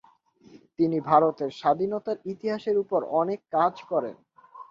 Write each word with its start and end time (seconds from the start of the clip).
তিনি 0.79 0.97
ভারতের 1.09 1.49
স্বাধীনতার 1.59 2.17
ইতিহাসের 2.33 2.75
উপরও 2.83 3.11
অনেক 3.21 3.39
কাজ 3.55 3.73
করেন। 3.91 4.15